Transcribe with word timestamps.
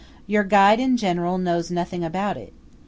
Your 0.25 0.43
guide 0.43 0.79
in 0.79 0.97
general 0.97 1.37
knows 1.37 1.69
nothing 1.69 2.03
about 2.03 2.35
it. 2.35 2.53